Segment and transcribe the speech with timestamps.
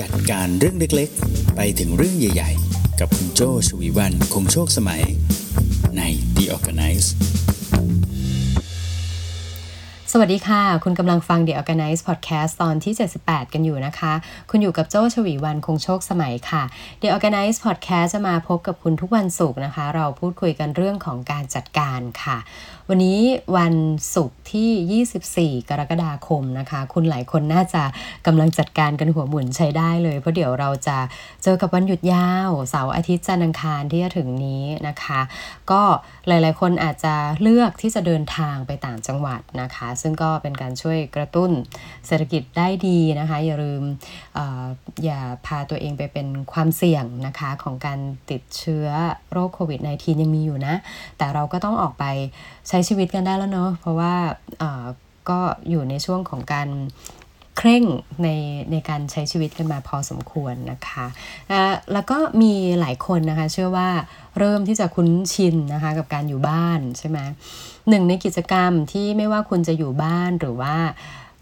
[0.00, 5.02] จัดการเรื่องเล็กๆ ไปถึงเรื่องใหญ่ๆ กับคุณโจชวีวันคงโชคสมัย
[5.96, 6.02] ใน
[6.36, 7.08] The Organize
[10.12, 14.12] สวัสดีค่ะ คุณกำลังฟัง The Organize Podcast ตอนที่ 78 กันอยู่นะคะ
[14.50, 16.62] คุณอยู่กับโจ้ชวีวันคงโชคสมัยค่ะ
[17.00, 22.38] The Organize Podcast จะมาพบกับคุณทุกวันศุกร์นะคะ เราพูดคุยกันเรื่องของการจัดการค่ะ
[22.90, 23.20] วันนี้
[23.56, 23.74] วัน
[24.14, 27.82] ศุกร์ที่ 24 กรกฎาคมนะคะ คุณหลายคนน่าจะ
[28.26, 30.98] กำลังจัดการกันหัวหมุนใช้ได้เลย เพราะเดี๋ยวเราจะ
[31.42, 35.20] เจอกับวันหยุดยาวเสาร์อาทิตย์จันทร์อังคารที่จะถึงนี้นะคะ
[35.70, 35.82] ก็
[36.28, 41.50] หลายๆ คนอาจจะเลือกที่จะเดินทางไปต่างจังหวัดนะคะ ซึ่งก็เป็นการช่วยกระตุ้น
[42.06, 43.82] เศรษฐกิจได้ดีนะคะ อย่าลืม
[44.38, 44.40] อ
[45.04, 47.98] อย่าพาตัวเองไปเป็นความเสี่ยงนะคะของการ
[48.30, 48.88] ติดเชื้อ
[49.32, 50.74] โรคโควิด -19 ยังมีอยู่นะ
[51.18, 52.06] แต่เราก็ต้องออกไป
[52.68, 54.14] ใช้ชีวิตกันได้แล้วเนาะเพราะว่า
[55.30, 56.68] ก็อยู่ในช่วงของการ
[57.56, 57.84] เคร่ง
[58.22, 58.28] ใน
[58.72, 61.06] ในการใช้ชีวิตกันมาพอสมควรนะคะ
[61.92, 63.88] แล้วก็มีหลายคนนะคะเชื่อว่า
[64.38, 67.18] เริ่มที่จะคุ้นชินนะคะกับการอยู่บ้านใช่ไหม
[67.88, 70.76] หนึ่งในกิจกรรมที่ไม่ว่าคุณจะอยู่บ้านหรือว่า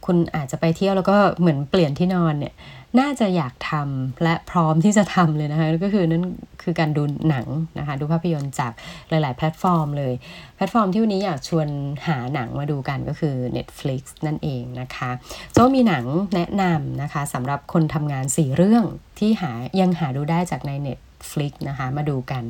[0.07, 2.55] คุณอาจจะไปเที่ยวแล้วก็เหมือนเปลี่ยนที่นอนเนี่ย
[3.01, 6.25] น่าจะอยากทำและพร้อมที่จะทำเลยนะคะก็คือนั่น
[6.63, 7.47] คือการดูหนัง
[7.79, 8.73] นะคะดูภาพยนตร์จาก
[9.09, 10.13] หลาย ๆ แพลตฟอร์มเลย
[10.57, 11.69] แพลตฟอร์มที่วันนี้อยากชวน
[12.07, 15.11] หาหนังมาดูกันก็คือ Netflix นั่นเองนะคะ
[15.53, 18.85] โจมีหนังแนะนำนะคะสำหรับคนทำงาน 4 เรื่อง
[19.19, 22.43] ที่หายังหาดูได้จากใน Netflix นะคะมาดูกัน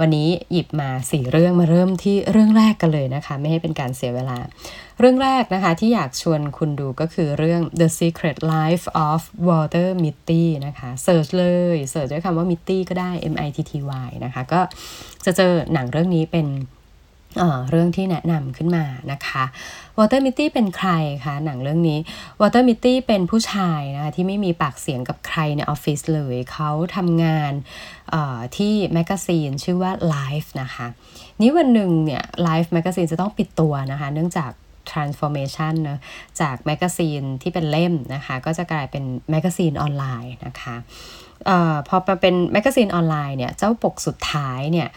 [0.00, 4.38] วันนี้หยิบมาสี่เรื่องมาเริ่มที่เรื่องแรกกันเลยนะคะ ไม่ให้เป็นการเสียเวลา
[4.98, 13.34] เรื่องแรกนะคะที่อยากชวนคุณดูก็คือเรื่อง The Secret Life of Walter Mitty นะคะ search เลย search ด้วยคำว่า Mitty ก็ได้ M
[13.46, 13.72] I T T
[14.06, 14.60] Y นะคะ ก็
[15.24, 16.46] จะเจอหนังเรื่องนี้เป็น
[17.70, 19.44] เรื่องที่แนะนำขึ้นมานะคะ
[19.98, 20.90] Walter Mitty เป็นใคร
[21.24, 21.98] คะหนังเรื่องนี้
[22.40, 27.52] Walter Mitty เป็นผู้ชายนะคะที่ไม่มีปากเสียงกับใครในออฟฟิศเลยเขาทำงาน
[28.56, 30.86] ที่ magazine ชื่อว่า Life นะคะ
[31.40, 34.50] นี้วันหนึ่งเนี่ย Life แมกกาซีนจะต้องปิดตัวนะคะ เนื่องจาก
[34.90, 35.98] transformation นะ
[36.40, 40.76] จาก magazine ที่เป็นเล่มนะคะ ก็จะกลายเป็น magazine ออนไลน์นะคะ
[41.48, 41.50] อ
[41.88, 44.88] พอมาเป็น magazine ออนไลน์เนี่ย เจ้าปกสุดท้ายเนี่ย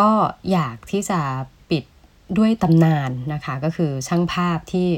[0.00, 0.10] ก็
[0.52, 1.20] อยากที่จะ
[2.38, 4.88] ด้วยตำนานนะคะ ก็คือช่างภาพที่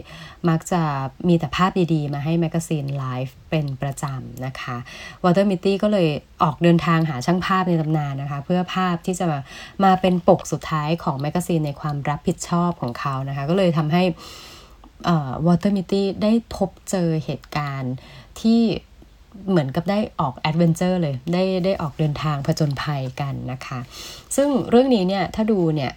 [0.48, 0.82] มักจะ
[1.28, 4.76] มีแต่ภาพดีๆ มาให้ magazine Life เป็นประจำนะคะ
[5.24, 6.08] Walter Mitty ก็เลย
[6.42, 9.40] ออกเดินทางหาช่างภาพในตำนานนะคะ เพื่อภาพที่จะมา
[9.84, 14.02] มาเป็นปกสุดท้ายของ magazine ในความรับผิดชอบของเขานะคะ ก็เลยทำให้
[15.46, 17.94] Walter Mitty ได้พบเจอเหตุการณ์
[18.40, 18.60] ที่
[19.50, 23.78] เหมือนกับได้ออก adventure เลยได้ได้ออกเดินทางผจญภัยกันนะคะ
[24.36, 25.92] ซึ่งเรื่องนี้เนี่ยถ้าดูเนี่ย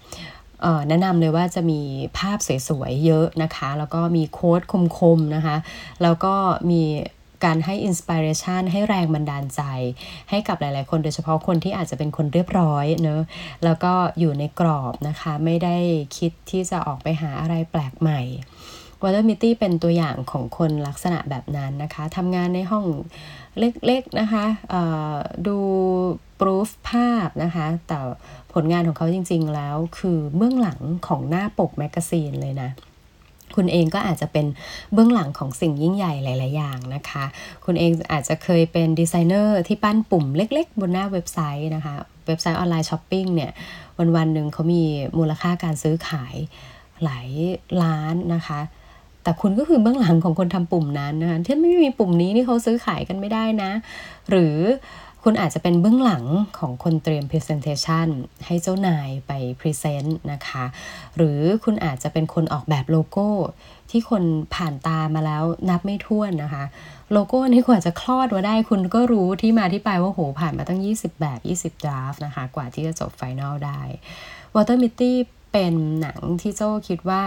[0.89, 1.81] แนะนำเลยว่าจะมี
[2.17, 2.37] ภาพ
[2.69, 4.61] สวยๆเยอะนะคะ แล้วก็มี quote
[4.99, 5.55] คมๆนะคะ
[6.01, 6.35] แล้วก็
[6.71, 6.83] มี
[7.45, 9.61] การให้ inspiration ให้แรงบันดาลใจ
[10.29, 13.21] ให้กับหลายๆ คนโดยเฉพาะคนที่อาจจะเป็นคนเรียบร้อยเนอะ
[13.63, 15.77] แล้วก็อยู่ในกรอบนะคะ ไม่ได้
[16.17, 18.21] คิดที่จะออกไปหาอะไรแปลกใหม่
[19.03, 22.85] Walter Mitty เป็นตัวอย่างของคนลักษณะแบบนั้นนะคะทำงานในห้อง
[23.59, 24.45] เล็กๆนะคะ
[25.47, 25.57] ดู
[26.39, 27.97] proof ภาพนะคะ แต่
[28.53, 32.69] ผลงานของเขาจริงๆแล้วคือเบื้องหลังของหน้าปก magazine เลยนะ
[33.55, 34.45] คุณเองก็อาจจะเป็น
[34.93, 37.25] เบื้องหลังของสิ่งยิ่งใหญ่หลาย ๆ อย่างนะคะ
[37.65, 41.95] คุณเองอาจจะเคยเป็นดีไซเนอร์ที่ปั้นปุ่มเล็ก ๆ บนหน้าเว็บไซต์นะคะ
[42.27, 43.51] เว็บไซต์ online shopping เนี่ย
[44.15, 44.83] วัน ๆ หนึ่งเขามี
[45.17, 46.35] มูลค่าการซื้อขาย
[47.03, 47.29] หลาย
[47.83, 48.59] ล้านนะคะ
[49.25, 53.71] แต่คุณก็คือเบื้องหลังของคนทำปุ่มนั้นนะคะที่ไม่มีปุ่มนี้นี่เขาซื้อขายกันไม่ได้นะ
[54.29, 54.57] หรือ
[55.23, 56.25] คุณอาจจะเป็นเบื้องหลัง
[56.59, 58.07] ของคนเตรียม Presentation
[58.45, 60.65] ให้เจ้านายไป Present นะคะ
[61.15, 63.27] หรือคุณอาจจะเป็นคนออกแบบโลโก้
[63.91, 64.23] ที่คน
[64.55, 66.63] ผ่านตามาแล้วนับไม่ถ้วนนะคะ
[67.11, 71.39] โลโก้นี้กว่าจะคลอดมาได้คุณก็รู้ที่มาที่ไปว่าโหผ่านมาตั้ง 20 แบบ
[71.75, 73.81] 20 draft นะคะ กว่าที่จะจบไฟแนลได้
[74.55, 75.11] Water Mitty
[75.51, 77.23] เป็นหนังที่โจ้คิดว่า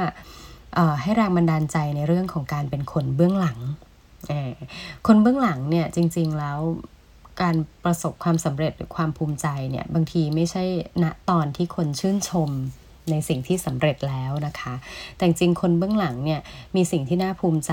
[1.03, 3.59] ให้แรงบันดาลใจในเรื่องของการเป็นคนเบื้องหลัง
[5.07, 6.59] คนเบื้องหลังเนี่ยจริง ๆแล้ว
[7.43, 10.65] การประสบความสำเร็จหรือความภูมิใจเนี่ยบางทีไม่ใช่
[11.03, 12.51] ณตอนที่คนชื่นชม
[13.11, 14.75] ในสิ่งที่สำเร็จแล้วนะคะ
[15.17, 16.41] แต่จริงคนเบื้องหลังเนี่ย
[16.77, 17.73] มีสิ่งที่น่าภูมิใจ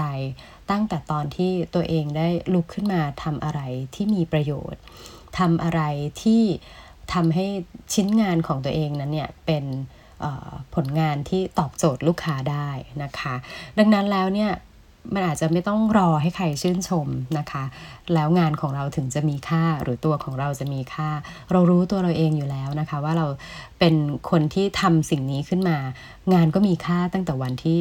[0.72, 3.62] ตั้งแต่ตอนที่ตัวเองได้ลุกขึ้นมาทำอะไร
[3.96, 4.82] ที่มีประโยชน์
[5.40, 5.82] ทำอะไร
[6.22, 6.44] ที่
[7.14, 7.46] ทำให้
[7.94, 9.64] ชิ้นงานของตัวเองนั้นเนี่ยเป็น
[10.76, 12.70] ผลงานที่ตอบโจทย์ลูกค้าได้
[13.04, 13.36] นะคะ
[13.78, 14.52] ดังนั้นแล้วเนี่ย
[15.14, 17.08] มันอาจจะไม่ต้องรอให้ใครชื่นชม
[17.38, 17.64] นะคะ
[18.14, 21.10] แล้วงานของเราถึงจะมีค่าหรือตัวของเราจะมีค่า
[21.52, 23.28] เรารู้ตัวเราเองอยู่แล้วนะคะ ว่าเรา
[23.80, 23.96] เป็น
[24.30, 25.78] คนที่ทำสิ่งนี้ขึ้นมา
[26.34, 27.78] งานก็มีค่าตั้งแต่วันที่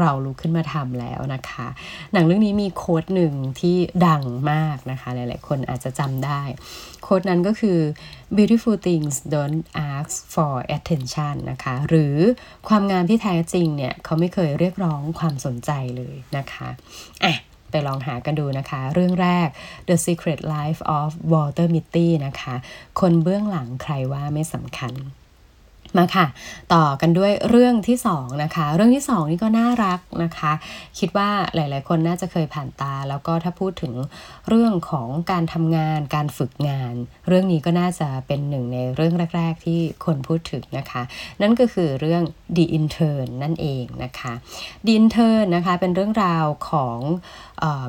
[0.00, 1.66] เราลุกขึ้นมาทำแล้วนะคะ
[2.12, 3.76] หนังเรื่องนี้มีโค้ดหนึ่งที่
[4.06, 6.42] ดังมากนะคะ หลาย ๆ คนอาจจะจำได้
[7.02, 7.78] โค้ดนั้นก็คือ
[8.36, 9.62] beautiful things don't
[9.92, 12.16] ask for attention นะคะ หรือ
[12.68, 16.68] ความงามที่แท้จริงเนี่ยเขาไม่เคยเรียกร้องความสนใจเลยนะคะ
[17.24, 17.34] อะ
[17.70, 19.48] ไปลองหากันดูนะคะ เรื่องแรก
[19.88, 22.54] The Secret Life of Walter Mitty นะคะ
[23.00, 24.94] คนเบื้องหลังใครว่าไม่สำคัญ
[25.96, 26.26] มาค่ะ
[26.74, 30.52] ต่อกันด้วยเรื่องที่2นะคะ เรื่องที่ 2 นี่ก็น่ารักนะคะ
[30.98, 33.92] คิดว่าหลายๆ คนน่าจะเคยผ่านตา แล้วก็ถ้าพูดถึง
[34.48, 36.94] เรื่องของการทำงาน การฝึกงาน
[37.28, 41.02] เรื่องนี้ก็น่าจะเป็นหนึ่งในเรื่องแรก ๆ ที่คนพูดถึงนะคะ
[41.42, 42.22] นั่นก็คือเรื่อง
[42.56, 44.32] The Intern นั่นเองนะคะ
[44.84, 46.98] The Intern นะคะเป็นเรื่องราวของ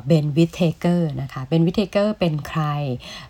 [0.06, 2.62] Ben Whittaker นะคะ Ben Whittaker เป็นใคร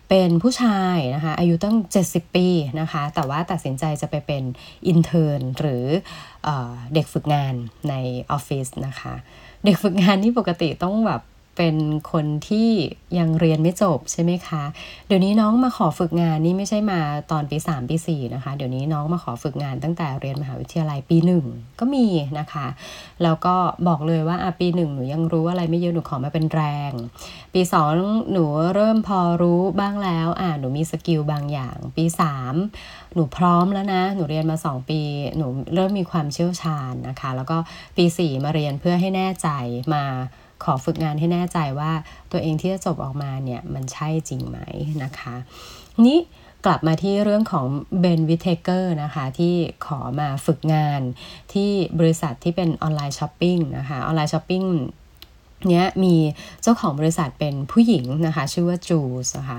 [0.08, 2.48] เป็นผู้ชายนะคะ อายุตั้ง 70 ปี
[2.80, 4.42] นะคะ แต่ว่าตัดสินใจจะไปเป็น
[4.87, 5.84] intern หรือ
[6.44, 6.48] เอ
[6.94, 7.54] เด็กฝึกงาน
[7.88, 7.94] ใน
[8.30, 9.14] ออฟฟิศนะคะ
[9.64, 11.22] เด็กฝึกงานนี่ปกติต้องแบบ
[11.56, 11.76] เป็น
[12.12, 12.70] คนที่
[13.18, 14.62] ยังเรียนไม่จบใช่ไหมคะ
[15.06, 21.44] เดี๋ยวนี้น้องมาขอฝึกงานนี่ไม่ใช่มาตอนปี3ปี4นะคะ เดี๋ยวนี้น้องมาขอฝึกงานตั้งแต่เรียนมหาวิทยาลัยปีหนึ่ง
[21.80, 22.06] ก็มี
[22.38, 22.66] นะคะ
[23.22, 23.54] แล้วก็
[23.88, 26.92] บอกเลยว่าปีหนึ่งหนูยังรู้อะไรไม่เยอะหนูขอมาเป็นแรง
[27.54, 27.90] ปีสอง
[28.32, 32.54] หนูเริ่มพอรู้บ้างแล้วอ่าหนูมีสกิลบางอย่าง ปีสาม
[33.14, 35.00] หนูพร้อมแล้วนะ หนูเรียนมา 2 ปี
[35.36, 37.56] หนูเริ่มมีความเชี่ยวชาญนะคะ แล้วก็
[37.96, 39.48] ปี 4 มาเรียนเพื่อให้แน่ใจ
[39.94, 40.04] มา
[40.64, 41.93] ขอฝึกงานให้แน่ใจว่า
[42.32, 44.58] ตัวเองที่จะจบออกมาเนี่ยมันใช่จริงไหม
[45.02, 45.34] นะคะ
[46.06, 46.19] นี้
[46.64, 47.66] กลับมาที่เรื่องของ
[48.00, 49.55] Ben Whittaker นะคะที่
[49.87, 51.00] ขอมาฝึกงาน
[51.52, 54.62] ที่บริษัทที่เป็น online shopping นะคะ online shopping
[55.69, 56.14] เนี้ยมี
[56.62, 59.58] เจ้าของบริษัทเป็นผู้หญิงนะคะชื่อว่าจูสนะคะ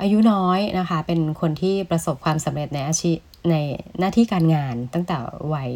[0.00, 3.18] อายุน้อยนะคะเป็นคนที่ประสบความสำเร็จในอาชีพ
[3.50, 3.56] ใน
[3.98, 5.16] หน้าที่การงานตั้งแต่
[5.54, 5.70] วัย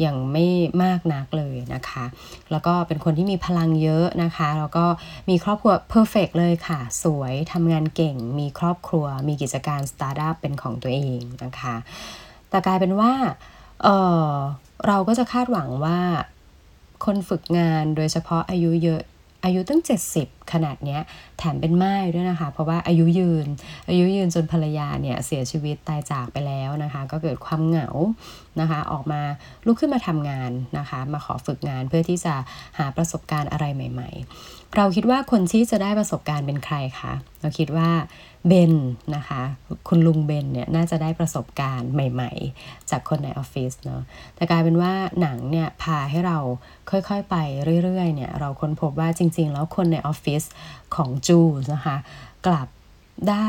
[0.00, 0.46] อย่างไม่
[0.82, 2.04] มากนักเลยนะคะ
[2.50, 4.84] แล้วก็เป็นคนที่มีพลังเยอะนะคะ แล้วก็
[5.30, 11.74] มีครอบครัว perfect เลยค่ะ สวยทำงานเก่ง มีครอบครัว มีกิจการสตาร์ทอัพเป็นของตัวเองนะคะ
[12.50, 13.12] แต่กลายเป็นว่า
[13.82, 16.00] เเราก็จะคาดหวังว่า
[17.04, 19.02] คนฝึกงานโดยเฉพาะอายุเยอะ
[19.44, 19.82] อายุตั้ง
[20.16, 21.00] 70 ขนาดเนี้ย
[21.38, 23.46] แถมเป็นไม้ด้วยนะคะ เพราะว่าอายุยืน
[23.88, 27.88] อายุยืนจนภรรยาเนี่ยเสียชีวิตตายจากไปแล้วนะคะ ก็เกิดความเหงา
[28.60, 29.20] นะคะ ออกมา
[29.66, 32.34] ลุกขึ้นมาทำงานนะคะ มาขอฝึกงานเพื่อที่จะ
[32.78, 34.10] หาประสบการณ์อะไรใหม่
[34.42, 37.90] ๆ เราคิดว่าคนที่จะได้ประสบการณ์เป็นใครคะเราคิดว่า
[38.46, 38.74] เบน
[39.16, 39.42] นะคะ
[39.88, 44.02] คุณลุงเบนเนี่ยน่าจะได้ประสบการณ์ใหม่ ๆ จากคนในออฟฟิศเนาะ
[44.34, 46.38] แต่กลายเป็นว่าหนังเนี่ยพาให้เรา
[46.90, 47.36] ค่อยๆไป
[47.84, 50.42] เรื่อยๆเนี่ยเราค้นพบว่าจริง ๆ แล้วคนในออฟฟิศ
[50.96, 51.40] ของจู
[51.72, 51.96] นะคะ
[52.46, 52.68] กลับ
[53.30, 53.48] ได้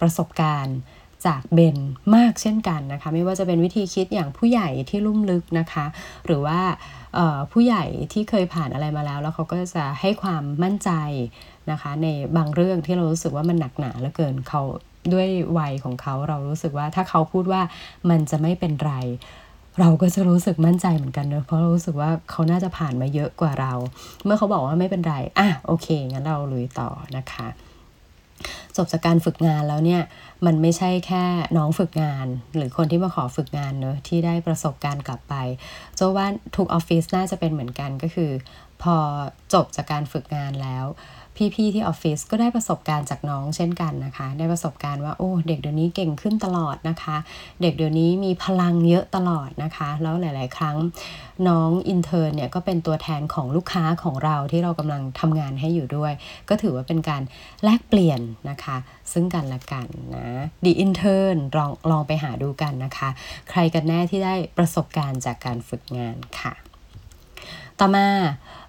[0.00, 0.78] ประสบการณ์
[1.26, 1.78] จากเบน
[2.16, 5.86] มากเช่นกันนะคะ ไม่ว่าจะเป็นวิธีคิดอย่างผู้ใหญ่ที่ลุ่มลึกนะคะ
[6.26, 6.60] หรือว่า
[7.52, 10.90] ผู้ใหญ่ที่เคยผ่านอะไรมาแล้ว แล้วเขาก็จะให้ความมั่นใจ
[11.70, 14.62] นะคะ ในบางเรื่องที่เรารู้สึกว่ามันหนักหนาเหลือเกินเขา
[15.12, 15.28] ด้วย
[15.58, 17.62] วัยของเขาเรารู้สึกว่าถ้าเขาพูดว่า
[18.10, 18.94] มันจะไม่เป็นไร
[19.80, 23.72] เราก็จะรู้สึกมั่นใจเหมือนกันเนอะเพราะรู้สึกว่าเขาน่าจะผ่านมาเยอะกว่าเรา
[24.24, 27.46] เมื่อเขาบอกว่าไม่เป็นไรอะโอเคงั้นเราลุยต่อนะคะ
[28.76, 30.02] จบจากการฝึกงานแล้วเนี่ย
[30.46, 31.24] มันไม่ใช่แค่
[31.56, 32.26] น้องฝึกงาน
[32.56, 35.34] หรือคนที่มาขอฝึกงานเนอะที่ได้ประสบการณ์กลับไป
[35.96, 36.26] โจว่า
[36.56, 38.30] ทุกออฟฟิศน่าจะเป็นเหมือนกันก็คือ
[38.82, 38.96] พอ
[39.54, 40.84] จบจากการฝึกงานแล้ว
[41.36, 47.16] พี่ๆที่ออฟฟิศก็ได้ประสบการณ์จากน้องเช่นกันนะคะ ได้ประสบการณ์ว่าโอ้เด็กเดี๋ยวนี้เก่งขึ้นตลอดนะคะ
[47.62, 50.76] เด็กเดี๋ยวนี้มีพลังเยอะตลอดนะคะ แล้วหลาย ๆ ครั้ง
[51.48, 56.12] น้อง intern เนี่ยก็เป็นตัวแทนของลูกค้าของเราที่เรากำลังทำงานให้อยู่ด้วย
[56.48, 57.22] ก็ถือว่าเป็นการ
[57.64, 58.20] แลกเปลี่ยน
[58.50, 58.76] นะคะ
[59.12, 60.26] ซึ่งกันและกันนะ
[60.64, 63.08] The Intern ลองลองไปหาดูกันนะคะ
[63.50, 66.71] ใครกันแน่ที่ได้ประสบการณ์จากการฝึกงานค่ะ
[67.80, 68.06] ต่อมา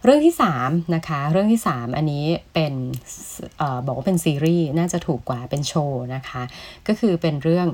[0.04, 2.74] เรื่องที่3นะคะ เรื่องที่ 3 อันนี้เป็น
[3.62, 6.44] ออบอกว่าเป็นซีรีส์น่าจะถูกกว่าเป็นโชว์นะคะ
[6.88, 7.68] ก็คือเป็นเรื่อง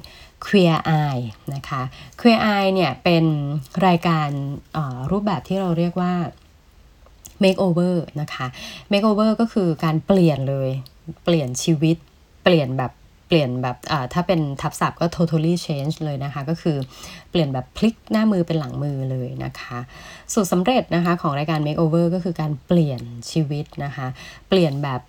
[0.46, 1.26] Queer Eye
[1.56, 1.82] นะคะ
[2.20, 3.26] Queer Eye เนี่ยเป็น
[3.88, 4.30] รายการ
[5.12, 6.14] รูปแบบที่เราเรียกว่า
[7.44, 8.46] makeover นะคะ
[8.92, 10.70] makeover ก็คือการเปลี่ยนเลย
[11.24, 11.98] เปลี่ยนชีวิต
[12.44, 12.92] เปลี่ยนแบบ
[13.32, 13.78] เปลี่ยนแบบ
[14.14, 16.78] ถ้าเป็นทับศัพท์ก็ totally change เลยนะคะ ก็คือ
[17.32, 19.80] เปลี่ยนแบบพลิกหน้ามือเป็นหลังมือเลยนะคะ
[20.34, 24.08] สูตรสำเร็จนะคะของรายการ makeover ก็คือการเปลี่ยนชีวิตนะคะ
[24.50, 25.02] เปลี่ยนแบบ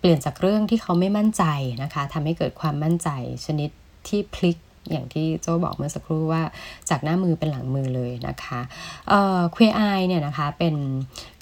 [0.00, 1.44] เปลี่ยนจากเรื่องที่เขาไม่มั่นใจ
[1.82, 3.08] นะคะทำให้เกิดความมั่นใจ
[3.44, 3.70] ชนิด
[4.08, 4.56] ที่พลิก
[4.92, 6.42] อย่างที่โจบอกเมื่อสักครู่ว่า
[6.90, 8.60] จากหน้ามือเป็นหลังมือเลยนะคะ
[9.08, 10.74] เอ่อ Queer Eye เนี่ยนะคะเป็น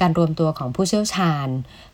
[0.00, 1.48] การรวมตัวของผู้เชี่ยวชาญ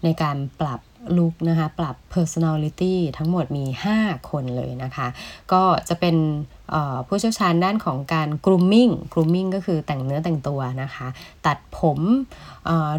[0.04, 0.80] ในการปรับ
[1.16, 3.64] ลุกนะคะ ปรับ personality ทั้งหมดมี
[3.96, 5.06] 5 คนเลยนะคะ
[5.52, 6.16] ก็จะเป็น
[7.06, 11.06] ผู้เชี่ยวชาญด้านของการ grooming grooming ก็คือแต่งเนื้อแต่งตัวนะคะ
[11.46, 12.00] ตัดผม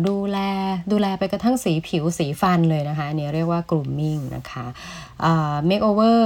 [0.07, 0.37] ดูแล
[0.91, 4.65] ดูแลไปกระทั่งสีผิวสีฟันเลยนะคะนี่เรียกว่า grooming นะคะ
[5.69, 6.19] makeover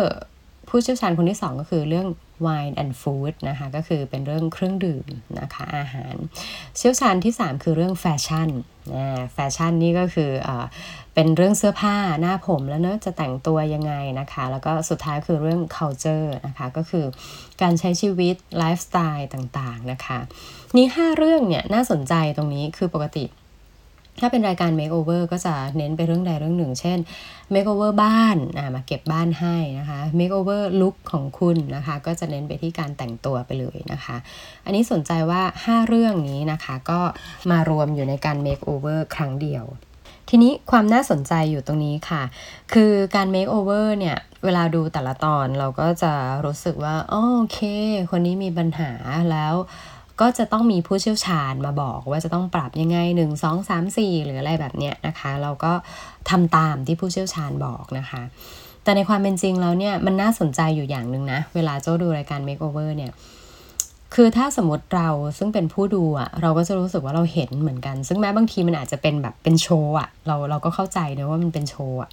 [0.69, 2.07] ผู้เชี่ยวชาญคนที่ 2 ก็คือเรื่อง
[2.45, 5.05] wine and food นะคะก็คือเป็นเรื่องเครื่องดื่ม
[5.39, 6.15] นะคะอาหาร
[6.77, 8.49] เชี่ยวชาญที่ 3 คือเรื่องแฟชั่น
[9.33, 10.49] แฟชั่นนี่ก็คืออ
[11.13, 17.05] เป็นเรื่องเสื้อผ้าหน้าผมแล้วเนอะจะแต่งตัวยังไงนะคะ แล้วก็สุดท้ายคือเรื่อง culture นะคะก็คือ
[17.61, 20.19] การใช้ชีวิตไลฟ์สไตล์ต่างๆนะคะ
[20.75, 23.25] นี่5เรื่องเนี่ยน่าสนใจตรงนี้คือปกติ
[24.19, 26.99] ถ้าเป็นรายการ makeover ก็จะเน้นไปเรื่องใดเรื่องหนึ่ง เช่น
[27.53, 28.37] makeover บ้าน
[28.75, 34.17] มาเก็บบ้านให้นะคะ makeover look ของคุณนะคะ ก็จะเน้นไปที่การแต่งตัวไปเลยนะคะ
[34.65, 36.99] อันนี้สนใจว่า 5 เรื่องนี้นะคะ ก็
[37.51, 39.65] มารวมอยู่ในการ makeover ครั้งเดียว
[40.29, 42.23] ทีนี้ความน่าสนใจอยู่ตรงนี้ค่ะ
[42.73, 46.13] คือการ makeover เนี่ยเวลาดูแต่ละตอนเราก็จะ
[46.45, 47.15] รู้สึกว่าโอ
[47.51, 47.59] เค
[48.11, 48.91] คนนี้มีปัญหา
[49.31, 49.55] แล้ว
[50.21, 55.71] ก็จะต้องมีผู้เชี่ยวชาญมาบอกว่าจะต้องปรับยังไง 1 2 3 4 หรืออะไรแบบเนี้ยนะคะ เราก็
[56.29, 58.21] ทำตามที่ผู้เชี่ยวชาญบอกนะคะ
[58.83, 63.11] แต่ในความเป็นจริงแล้วเนี่ยมันน่าสนใจอยู่อย่างหนึ่งนะ เวลาโจ้ดูรายการ Makeover เนี่ย
[64.15, 72.09] คือถ้าสมมติเราซึ่งเป็นผู้ดูอะเราก็จะรู้สึกว่าเราเห็นเหมือนกัน ซึ่งแม้บางทีมันอาจจะเป็นแบบเป็นโชว์อะเราเราก็เข้าใจนะว่ามันเป็นโชว์อะ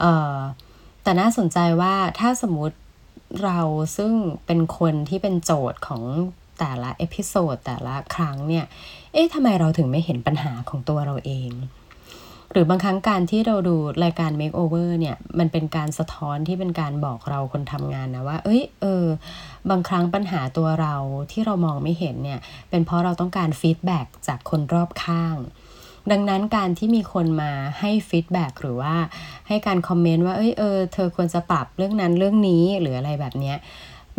[0.00, 0.04] เอ
[0.34, 0.36] อ
[1.02, 2.76] แต่น่าสนใจว่าถ้าสมมติ
[3.44, 3.60] เรา
[3.96, 4.12] ซึ่ง
[4.46, 6.02] เป็นคนที่เป็นโจทย์ของ
[6.60, 8.64] แต่ละ episode แต่ละครั้งเนี่ย
[9.12, 11.50] เอ๊ะทำไมเราถึงไม่เห็นปัญหาของตัวเราเอง
[12.52, 19.04] หรือบางครั้งการที่เราดูรายการ Makeover เนี่ย มันเป็นการสะท้อนที่เป็นการบอกเราคนทำงานนะว่า เอ้ย เออ
[19.70, 20.94] บางครั้งปัญหาตัวเรา
[21.32, 22.40] ที่เรามองไม่เห็นเนี่ย
[22.70, 25.36] เป็นเพราะเราต้องการ feedback จากคนรอบข้าง
[26.10, 28.94] ดังนั้นการที่มีคนมาให้ feedback หรือว่า
[29.48, 33.56] ให้การคอมเมนต์ว่า เอ้ยเออ เธอควรจะปรับเรื่องนั้นเรื่องนี้หรืออะไรแบบเนี้ย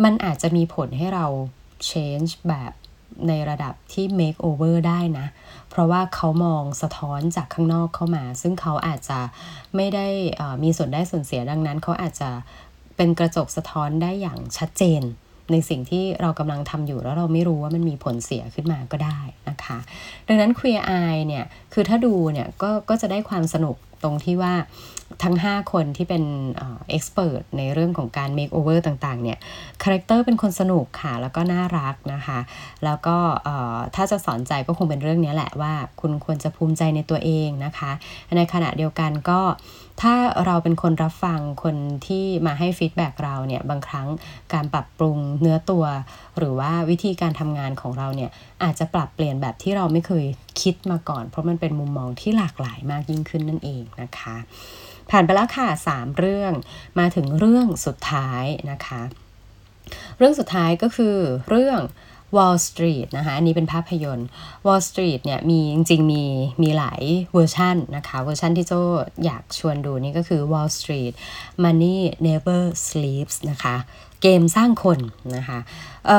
[0.04, 1.26] มันอาจจะมีผลให้เรา
[1.90, 2.72] change แบบ
[3.28, 5.26] ในระดับที่ make over ได้นะ
[5.70, 9.20] เพราะว่าเขามองสะท้อนจากข้างนอกเข้ามา ซึ่งเขาอาจจะ
[9.76, 10.06] ไม่ได้
[10.62, 12.30] มีส่วนได้ส่วนเสียดังนั้น เขาอาจจะ
[12.96, 15.02] เป็นกระจกสะท้อนได้อย่างชัดเจน
[15.52, 19.78] ในสิ่งที่เรากำลังทำอยู่แล้วเราไม่รู้ว่ามันมีผลเสียขึ้นมาก็ได้นะคะ
[20.28, 24.54] ดังนั้น Queer Eye เนี่ย คือถ้าดูเนี่ยก็ก็จะได้ความสนุกตรงที่ว่า
[25.22, 26.24] ทั้ง 5 คนที่เป็น
[26.56, 29.38] expert ในเรื่องของการ make over ต่างๆเนี่ย
[29.82, 32.38] character เป็นคนสนุกค่ะแล้วก็น่ารักนะคะ
[32.84, 33.16] แล้วก็
[33.94, 37.90] ถ้าจะสอนใจก็คงเป็นเรื่องนี้แหละว่า คุณควรจะภูมิใจในตัวเองนะคะ
[38.36, 39.40] ในขณะเดียวกันก็
[40.00, 40.14] ถ้า
[40.46, 44.08] เราเป็นคนรับฟังคนที่มาให้ฟีดแบ็กเราเนี่ยบางครั้ง
[44.52, 45.84] การปรับปรุงเนื้อตัว
[46.38, 48.30] หรือว่าวิธีการทำงานของเราเนี่ย
[48.62, 50.26] อาจจะปรับเปลี่ยนแบบที่เราไม่เคย
[50.60, 54.36] คิดมาก่อน เพราะมันเป็นมุมมองที่หลากหลายมากยิ่งขึ้นนั่นเองนะคะ
[55.10, 56.52] ผ่านไปแล้วค่ะ 3 เรื่อง
[56.98, 59.02] มาถึงเรื่องสุดท้ายนะคะ
[60.18, 61.16] เรื่องสุดท้ายก็คือ
[61.48, 61.80] เรื่อง
[62.36, 64.28] Wall Street นะคะอันนี้เป็นภาพยนตร์
[64.66, 66.22] Wall Street เนี่ยมีจริงๆมี
[66.62, 68.72] มีหลายเวอร์ชันนะคะเวอร์ชันที่โจ
[69.24, 71.12] อยากชวนดูนี่ก็คือ Wall Street
[71.64, 73.76] Money Never Sleeps นะคะ
[74.22, 75.00] เกมสร้างคน
[75.36, 75.58] นะคะ
[76.06, 76.10] เ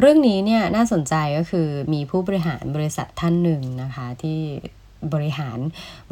[0.00, 4.40] เรื่องนี้เนี่ยน่าสนใจก็คือมีผู้บริหารบริษัทท่านหนึ่งนะคะที่
[5.14, 5.58] บริหาร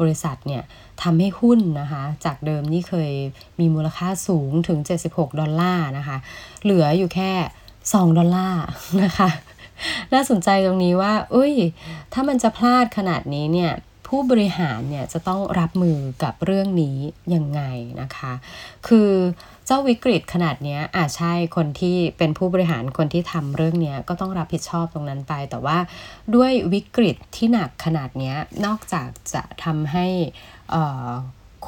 [0.01, 0.63] บริษัทเนี่ย
[1.01, 3.11] ทำให้หุ้นนะคะ จากเดิมนี่เคย
[3.59, 6.17] มีมูลค่าสูงถึง 76 ดอลลาร์นะคะ
[6.63, 7.31] เหลืออยู่แค่
[7.91, 8.65] 2 ดอลลาร์
[9.03, 9.29] นะคะ
[10.13, 11.53] น่าสนใจตรงนี้ว่าอุ้ย
[12.13, 13.71] ถ้ามันจะพลาดขนาดนี้เนี่ย
[14.07, 16.97] ผู้บริหารเนี่ยจะต้องรับมือกับเรื่องนี้
[17.33, 17.61] ยังไง
[18.01, 18.33] นะคะ
[18.87, 19.11] คือ
[19.65, 25.77] เจ้าวิกฤตขนาดนี้อาจใช่คนที่เป็นผู้บริหารคนที่ทำเรื่องนี้ก็ต้องรับผิดชอบตรงนั้นไป แต่ว่า
[26.35, 28.33] ด้วยวิกฤตที่หนักขนาดนี้
[28.65, 30.07] นอกจากจะทำให้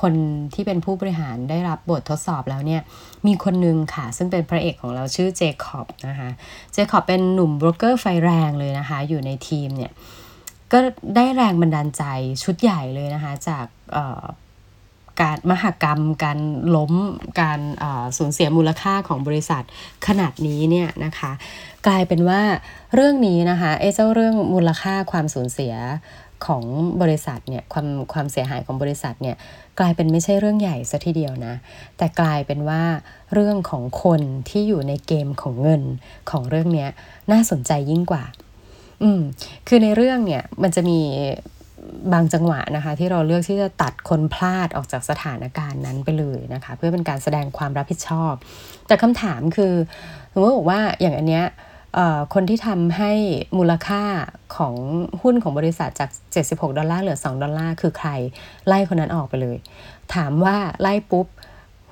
[0.01, 0.13] คน
[0.53, 2.81] ที่เป็นผู้บริหารได้รับบททดสอบแล้วเนี่ย
[3.27, 6.29] มีคนนึงค่ะ ซึ่งเป็นพระเอกของเราชื่อเจคอบนะคะ
[6.73, 9.91] เจคอบเป็นหนุ่มโบรกเกอร์ไฟแรงเลยนะคะ อยู่ในทีมเนี่ย
[10.71, 10.79] ก็
[11.15, 12.03] ได้แรงบันดาลใจ
[12.43, 13.65] ชุดใหญ่เลยนะคะ จาก
[15.21, 16.39] การมหกรรม การ
[16.75, 16.93] ล้ม
[17.41, 17.59] การ
[18.17, 19.63] สูญเสียมูลค่าของบริษัท
[20.07, 21.31] ขนาดนี้เนี่ยนะคะ
[21.87, 22.41] กลายเป็นว่า
[22.95, 25.73] เรื่องนี้นะคะไอ้เจ้าเรื่องมูลค่าความสูญเสีย
[26.45, 26.63] ของ
[27.01, 29.35] บริษัทเนี่ยความความเสียหายของบริษัทเนี่ย
[29.79, 31.53] กลายเป็นไม่ใช่เรื่องใหญ่ซะทีเดียวนะ
[31.97, 32.83] แต่กลายเป็นว่า
[33.33, 35.83] เรื่องของคนที่อยู่ในเกมของเงิน
[36.31, 36.87] ของเรื่องนี้
[37.31, 38.23] น่าสนใจยิ่งกว่า
[39.03, 39.21] อืม
[39.67, 40.99] คือในเรื่องเนี่ยมันจะมี
[42.13, 48.33] บางจังหวะนะคะที่เราเลือกที่จะตัดคนพลาดออกจากสถานการณ์นั้นไปเลยนะคะ เพื่อเป็นการแสดงความรับผิดชอบ
[48.87, 49.73] แต่คำถามคือ
[50.33, 51.45] สมมติบอกว่าอย่างอันเนี้ย
[52.33, 53.11] คนที่ทำให้
[53.57, 54.03] มูลค่า
[54.55, 54.75] ของ
[55.21, 56.09] หุ้นของบริษัทจาก
[56.45, 58.09] 76 ดอลลาร์เหลือ 2 ดอลลาร์คือใคร
[58.67, 59.57] ไล่คนนั้นออกไปเลย
[60.15, 61.27] ถามว่าไล่ปุ๊บ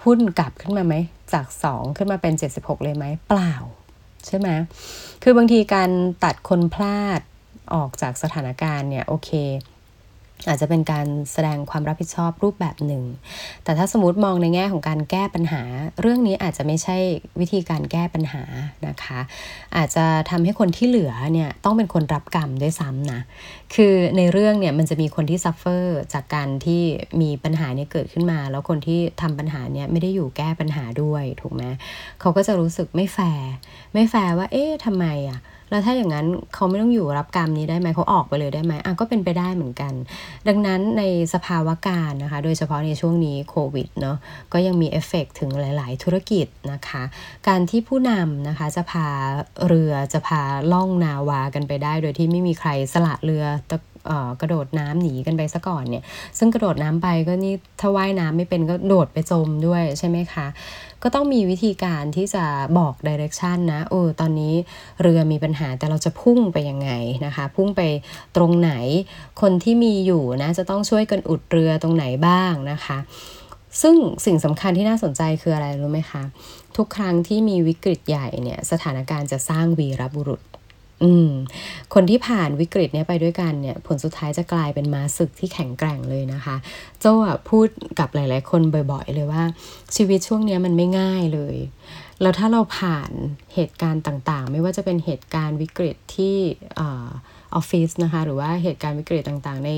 [0.03, 0.95] หุ้นกลับขึ้นมาไหม
[1.33, 3.53] จาก 2 ขึ้นมาเป็น 76 เลยไหม เปล่า
[4.25, 4.49] ใช่ไหม
[5.23, 5.89] คือบางทีการ
[6.23, 7.19] ตัดคนพลาด
[7.73, 9.29] ออกจากสถานการณ์เนี่ย โอเค
[10.47, 13.03] อาจจะเป็นการแสดงความรับผิดชอบรูปแบบหนึ่ง
[13.63, 15.63] แต่ถ้าสมมติมองในแง่ของการแก้ปัญหา
[16.01, 16.97] เรื่องนี้อาจจะไม่ใช่
[17.39, 18.43] วิธีการแก้ปัญหา
[18.87, 19.19] นะคะ
[19.77, 23.21] อาจจะทำให้คนที่เหลือเนี่ยต้องเป็นคนรับกรรมด้วยซ้ำนะ
[23.75, 26.81] คือในเรื่องเนี่ยมันจะมีคนที่ suffer จากการที่
[27.21, 31.63] มีปัญหาเนี่ยเกิดขึ้นมา แล้วคนที่ทำปัญหาเนี่ยไม่ได้อยู่แก้ปัญหาด้วยถูกไหม
[32.19, 33.51] เขาก็จะรู้สึกไม่แฟร์
[33.93, 35.39] ไม่แฟร์ว่า เอ๊ะทำไมอะ
[35.73, 39.93] แล้วถ้าอย่างนั้นเขาไม่ต้องอยู่รับกรรมนี้ได้ไหมเขาออกไปเลยได้ไหมอะก็เป็นไปได้เหมือนกัน
[40.47, 41.03] ดังนั้นใน
[41.33, 44.17] สภาวะการนะคะ โดยเฉพาะในช่วงนี้โควิดเนาะ
[44.53, 47.03] ก็ยังมีเอฟเฟกถึงหลาย ๆ ธุรกิจนะคะ
[47.47, 49.07] การที่ผู้นำนะคะจะพา
[49.67, 50.41] เรือจะพา
[50.73, 53.77] ล่องนาวากันไปได้ โดยที่ไม่มีใครสละเรือตะ
[54.41, 56.03] กระโดดน้ำหนีกันไปซะก่อนเนี่ย
[56.37, 60.47] ซึ่งกระโดดน้ำไปก็นี่ถ้าว่ายน้ำไม่เป็นก็โดดไปจมด้วยใช่ไหมคะ
[61.03, 62.45] ก็ต้องมีวิธีการที่จะ
[62.77, 64.53] บอกดิเรกชันนะโอ้ตอนนี้
[65.01, 66.91] เรือมีปัญหาแต่เราจะพุ่งไปยังไง
[67.25, 67.81] นะคะ พุ่งไป
[68.35, 68.71] ตรงไหน
[69.41, 72.97] คนที่มีอยู่นะจะต้องช่วยกันอุดเรือตรงไหนบ้างนะคะ
[73.81, 73.95] ซึ่ง
[74.25, 76.23] สิ่งสำคัญที่น่าสนใจคืออะไรรู้ไหมคะ
[76.77, 80.41] ทุกครั้งที่มีวิกฤตใหญ่เนี่ยสถานการณ์จะสร้างวีรบุรุษ
[81.03, 81.29] อืม
[81.93, 86.55] คนที่ผ่านวิกฤตเนี้ยไปด้วยกันเนี่ย ผลสุดท้ายจะกลายเป็นม้าศึกที่แข็งแกร่งเลยนะคะ
[87.01, 87.13] เจ้า
[87.49, 87.67] พูด
[87.99, 89.43] กับหลาย ๆ คนบ่อย ๆ เลยว่า
[89.95, 91.57] ชีวิตช่วงนี้มันไม่ง่ายเลย
[92.21, 93.11] แล้วถ้าเราผ่าน
[93.55, 96.37] เหตุการณ์ต่าง ๆ ไม่ว่าจะเป็นเหตุการณ์วิกฤตที่
[97.55, 99.71] ออฟฟิศนะคะ หรือว่าเหตุการณ์วิกฤตต่างๆ ใน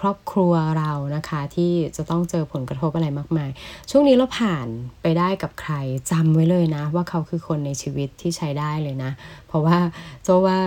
[0.00, 3.50] ครอบครัวเรานะคะ ที่จะต้องเจอผลกระทบอะไรมากมาย
[3.90, 4.66] ช่วงนี้เราผ่าน
[5.02, 5.74] ไปได้กับใคร
[6.10, 9.10] จำไว้เลยนะ ว่าเขาคือคนในชีวิตที่ใช้ได้เลยนะ
[9.48, 9.78] เพราะว่า
[10.24, 10.58] โจว่า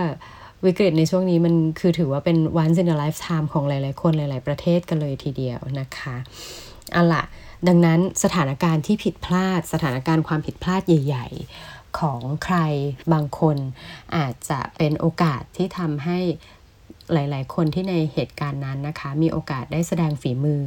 [0.66, 6.16] วิกฤตในช่วงนี้มันคือถือว่าเป็น once in a lifetime ของหลาย ๆ คนหลาย ๆ ประเทศกันเลยทีเดียวนะคะ
[6.92, 7.22] เอาล่ะ
[7.68, 11.26] ดังนั้นสถานการณ์ที่ผิดพลาด สถานการณ์ความผิดพลาดใหญ่
[11.60, 12.58] ๆ ของใคร
[13.12, 13.56] บางคน
[14.16, 16.18] อาจจะเป็นโอกาสที่ทำให้
[17.12, 20.64] หลาย ๆ คนที่ในเหตุการณ์นั้นนะคะ มีโอกาสได้แสดงฝีมือ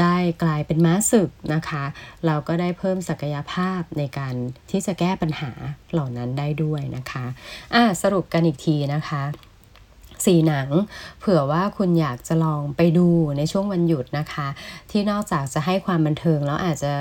[0.00, 1.84] ได้กลายเป็นม้าศึกนะคะ
[2.26, 4.34] เราก็ได้เพิ่มศักยภาพในการ
[4.70, 5.50] ที่จะแก้ปัญหา
[5.92, 7.24] เหล่านั้นได้ด้วยนะคะ
[7.74, 9.22] อะสรุปกันอีกทีนะคะ
[10.24, 10.68] สี่หนัง
[11.20, 14.48] เผื่อว่าคุณอยากจะลองไปดูในช่วงวันหยุดนะคะ
[14.90, 16.92] ที่นอกจากจะให้ความบันเทิงแล้วอาจจะ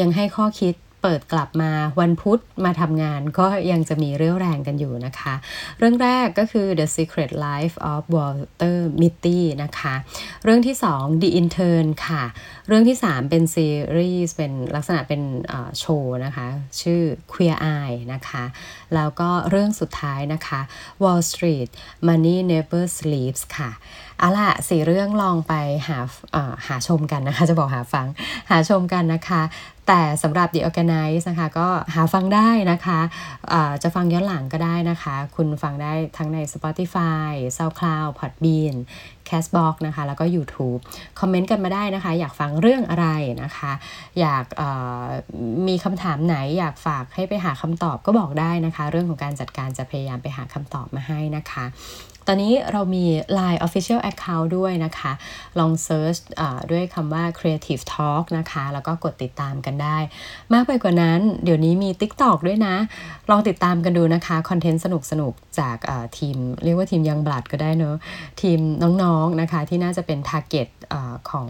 [0.00, 0.74] ยังให้ข้อคิด
[1.08, 5.34] เปิดกลับมาวันพุธมาทำงานก็ยังจะมีเรี่ยวแรงกันอยู่นะคะ
[5.78, 9.94] เรื่องแรกก็คือ The Secret Life of Walter Mitty นะคะ
[10.44, 12.22] เรื่องที่ 2 The Intern ค่ะ
[12.68, 15.22] เรื่องที่ 3 เป็นซีรีส์เป็นลักษณะเป็น
[15.78, 16.46] โชว์นะคะ
[16.80, 18.44] ชื่อ Queer Eye นะคะ
[18.94, 20.60] แล้วก็เรื่องสุดท้ายนะคะ
[21.02, 21.68] Wall Street
[22.06, 23.72] Money Never Sleeps ค่ะ
[24.18, 25.54] เอาล่ะสี่เรื่องลองไป
[25.88, 25.98] หา
[26.66, 28.06] หาชมกันนะคะ จะบอกหาฟัง
[28.50, 29.42] หาชมกันนะคะ
[29.86, 38.76] แต่สำหรับ The Organize นะคะก็หาฟังได้นะคะะจะฟังย้อนหลังก็ได้นะคะ คุณฟังได้ทั้งใน Spotify SoundCloud Podbean
[39.28, 40.80] Castbox นะคะ แล้วก็ YouTube
[41.20, 43.08] คอมเมนต์กันมาได้นะคะ อยากฟังเรื่องอะไร
[43.42, 43.72] นะคะ
[44.20, 44.44] อยาก
[45.68, 51.66] มีคำถามไหนอยากฝากให้ไปหาคำตอบก็บอกได้นะคะ เรื่องของการจัดการจะพยายามไปหาคำตอบมาให้นะคะ
[52.28, 53.04] ตอนนี้เรามี
[53.38, 55.12] Line Official Account ด้วยนะคะ
[55.58, 56.16] ลอง search
[56.70, 59.96] ด้วยคำว่า Creative Talk นะคะ แล้วก็กดติดตามกันได้
[60.52, 62.74] มากไปกว่านั้น เดี๋ยวนี้มี TikTok ด้วยนะ
[63.30, 64.86] ลองติดตามกันดูนะคะ content ส
[65.20, 65.76] นุกๆจาก
[66.18, 67.96] ทีม เรียกว่าทีม young blood ก็ได้เนอะ
[68.42, 68.58] ทีม
[69.02, 70.94] น้องๆนะคะที่น่าจะเป็น Target
[71.30, 71.48] ของ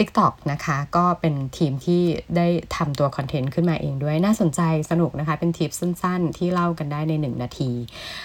[0.00, 2.02] TikTok นะคะ ก็เป็นทีมที่
[2.36, 2.46] ได้
[2.76, 7.70] ทำตัว content ขึ้นมาเองด้วยน่าสนใจสนุกนะคะ เป็นทิปสั้นๆ ที่เล่ากันได้ใน 1 นาที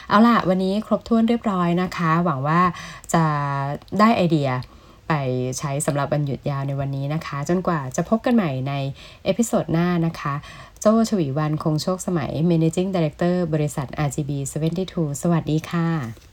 [0.09, 2.61] เอาล่ะ วันนี้ครบถ้วนเรียบร้อยนะคะ หวังว่า
[3.13, 3.23] จะ
[3.99, 4.49] ได้ไอเดีย
[5.09, 5.13] ไป
[5.59, 8.73] ใช้สำหรับวันหยุดยาวในวันนี้นะคะ จนกว่าจะพบกันใหม่ใน
[9.25, 10.33] episode หน้านะคะ
[10.79, 14.31] โจ้ ฉวีวรรณ คงโชคสมัย Managing Director บริษัท RGB
[14.81, 16.28] 72 สวัสดีค่ะ